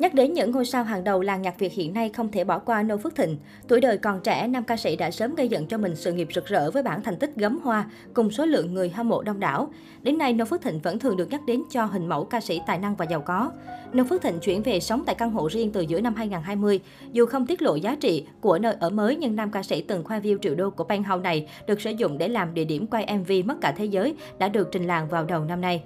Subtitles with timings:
[0.00, 2.58] Nhắc đến những ngôi sao hàng đầu làng nhạc Việt hiện nay không thể bỏ
[2.58, 3.36] qua Nô Phước Thịnh.
[3.68, 6.28] Tuổi đời còn trẻ, nam ca sĩ đã sớm gây dựng cho mình sự nghiệp
[6.34, 9.40] rực rỡ với bản thành tích gấm hoa cùng số lượng người hâm mộ đông
[9.40, 9.70] đảo.
[10.02, 12.60] Đến nay, Nô Phước Thịnh vẫn thường được nhắc đến cho hình mẫu ca sĩ
[12.66, 13.52] tài năng và giàu có.
[13.92, 16.80] Nô Phước Thịnh chuyển về sống tại căn hộ riêng từ giữa năm 2020.
[17.12, 20.04] Dù không tiết lộ giá trị của nơi ở mới, nhưng nam ca sĩ từng
[20.04, 23.18] khoe view triệu đô của penthouse này được sử dụng để làm địa điểm quay
[23.18, 25.82] MV mất cả thế giới đã được trình làng vào đầu năm nay.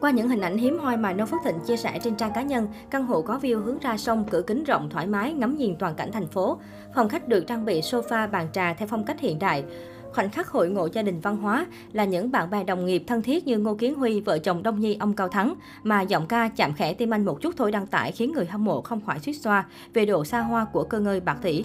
[0.00, 2.42] Qua những hình ảnh hiếm hoi mà Nông Phước Thịnh chia sẻ trên trang cá
[2.42, 5.76] nhân, căn hộ có view hướng ra sông, cửa kính rộng thoải mái, ngắm nhìn
[5.78, 6.58] toàn cảnh thành phố.
[6.94, 9.64] Phòng khách được trang bị sofa, bàn trà theo phong cách hiện đại.
[10.12, 13.22] Khoảnh khắc hội ngộ gia đình văn hóa là những bạn bè đồng nghiệp thân
[13.22, 16.48] thiết như Ngô Kiến Huy, vợ chồng Đông Nhi, ông Cao Thắng, mà giọng ca
[16.48, 19.18] chạm khẽ tim anh một chút thôi đăng tải khiến người hâm mộ không khỏi
[19.18, 21.64] suýt xoa về độ xa hoa của cơ ngơi bạc tỷ.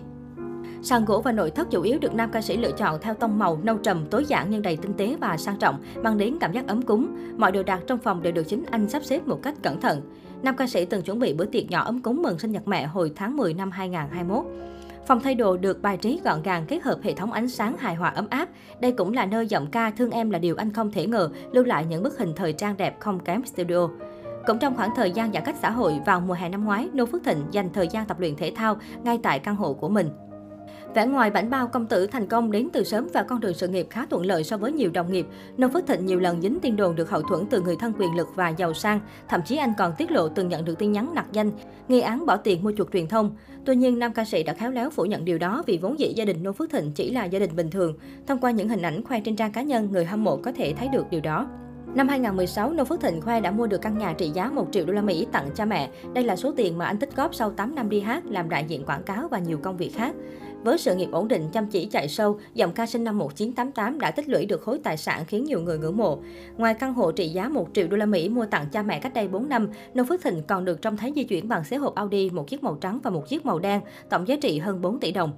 [0.81, 3.39] Sàn gỗ và nội thất chủ yếu được nam ca sĩ lựa chọn theo tông
[3.39, 6.51] màu nâu trầm, tối giản nhưng đầy tinh tế và sang trọng, mang đến cảm
[6.51, 7.17] giác ấm cúng.
[7.37, 10.01] Mọi đồ đạc trong phòng đều được chính anh sắp xếp một cách cẩn thận.
[10.43, 12.85] Nam ca sĩ từng chuẩn bị bữa tiệc nhỏ ấm cúng mừng sinh nhật mẹ
[12.85, 14.45] hồi tháng 10 năm 2021.
[15.07, 17.95] Phòng thay đồ được bài trí gọn gàng kết hợp hệ thống ánh sáng hài
[17.95, 18.49] hòa ấm áp.
[18.79, 21.63] Đây cũng là nơi giọng ca Thương Em là điều anh không thể ngờ, lưu
[21.63, 23.89] lại những bức hình thời trang đẹp không kém studio.
[24.47, 27.05] Cũng trong khoảng thời gian giãn cách xã hội vào mùa hè năm ngoái, Nô
[27.05, 30.09] Phước Thịnh dành thời gian tập luyện thể thao ngay tại căn hộ của mình.
[30.95, 33.67] Vẻ ngoài bảnh bao công tử thành công đến từ sớm và con đường sự
[33.67, 35.25] nghiệp khá thuận lợi so với nhiều đồng nghiệp.
[35.57, 38.15] Nông Phước Thịnh nhiều lần dính tin đồn được hậu thuẫn từ người thân quyền
[38.15, 38.99] lực và giàu sang.
[39.29, 41.51] Thậm chí anh còn tiết lộ từng nhận được tin nhắn nặc danh,
[41.87, 43.35] nghi án bỏ tiền mua chuộc truyền thông.
[43.65, 46.13] Tuy nhiên, nam ca sĩ đã khéo léo phủ nhận điều đó vì vốn dĩ
[46.15, 47.97] gia đình Nông Phước Thịnh chỉ là gia đình bình thường.
[48.27, 50.73] Thông qua những hình ảnh khoe trên trang cá nhân, người hâm mộ có thể
[50.77, 51.47] thấy được điều đó.
[51.95, 54.85] Năm 2016, nông Phước Thịnh khoe đã mua được căn nhà trị giá 1 triệu
[54.85, 55.89] đô la Mỹ tặng cha mẹ.
[56.13, 58.65] Đây là số tiền mà anh tích góp sau 8 năm đi hát, làm đại
[58.67, 60.15] diện quảng cáo và nhiều công việc khác.
[60.63, 64.11] Với sự nghiệp ổn định, chăm chỉ chạy sâu, giọng ca sinh năm 1988 đã
[64.11, 66.19] tích lũy được khối tài sản khiến nhiều người ngưỡng mộ.
[66.57, 69.13] Ngoài căn hộ trị giá 1 triệu đô la Mỹ mua tặng cha mẹ cách
[69.13, 71.95] đây 4 năm, nông Phước Thịnh còn được trông thấy di chuyển bằng xế hộp
[71.95, 74.99] Audi, một chiếc màu trắng và một chiếc màu đen, tổng giá trị hơn 4
[74.99, 75.31] tỷ đồng.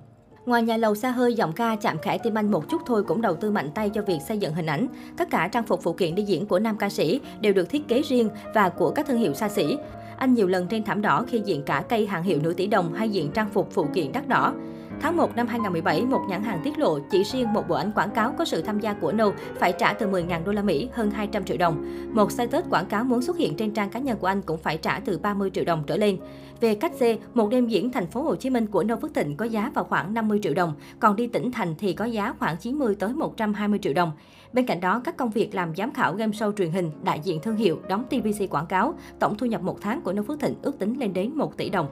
[0.45, 3.21] Ngoài nhà lầu xa hơi, giọng ca chạm khẽ tim anh một chút thôi cũng
[3.21, 4.87] đầu tư mạnh tay cho việc xây dựng hình ảnh.
[5.17, 7.87] Tất cả trang phục phụ kiện đi diễn của nam ca sĩ đều được thiết
[7.87, 9.77] kế riêng và của các thương hiệu xa xỉ.
[10.17, 12.93] Anh nhiều lần trên thảm đỏ khi diện cả cây hàng hiệu nửa tỷ đồng
[12.93, 14.53] hay diện trang phục phụ kiện đắt đỏ.
[15.01, 18.11] Tháng 1 năm 2017, một nhãn hàng tiết lộ chỉ riêng một bộ ảnh quảng
[18.11, 21.11] cáo có sự tham gia của Nâu phải trả từ 10.000 đô la Mỹ, hơn
[21.11, 21.85] 200 triệu đồng.
[22.13, 24.57] Một status Tết quảng cáo muốn xuất hiện trên trang cá nhân của anh cũng
[24.57, 26.17] phải trả từ 30 triệu đồng trở lên.
[26.61, 29.37] Về cách xê, một đêm diễn thành phố Hồ Chí Minh của Nâu Phước Thịnh
[29.37, 32.57] có giá vào khoảng 50 triệu đồng, còn đi tỉnh thành thì có giá khoảng
[32.57, 34.11] 90 tới 120 triệu đồng.
[34.53, 37.39] Bên cạnh đó, các công việc làm giám khảo game show truyền hình, đại diện
[37.41, 40.55] thương hiệu, đóng TVC quảng cáo, tổng thu nhập một tháng của Nâu Phước Thịnh
[40.61, 41.87] ước tính lên đến 1 tỷ đồng.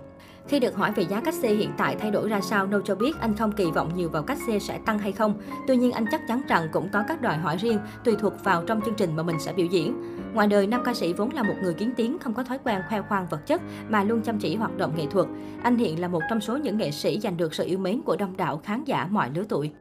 [0.47, 2.95] Khi được hỏi về giá cách xe hiện tại thay đổi ra sao, Nô cho
[2.95, 5.33] biết anh không kỳ vọng nhiều vào cách xe sẽ tăng hay không.
[5.67, 8.63] Tuy nhiên anh chắc chắn rằng cũng có các đòi hỏi riêng tùy thuộc vào
[8.67, 9.95] trong chương trình mà mình sẽ biểu diễn.
[10.33, 12.81] Ngoài đời, nam ca sĩ vốn là một người kiến tiếng, không có thói quen
[12.89, 15.27] khoe khoang vật chất mà luôn chăm chỉ hoạt động nghệ thuật.
[15.63, 18.15] Anh hiện là một trong số những nghệ sĩ giành được sự yêu mến của
[18.15, 19.71] đông đảo khán giả mọi lứa tuổi.